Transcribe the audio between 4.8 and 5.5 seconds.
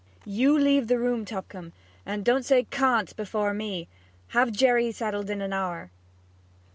saddled in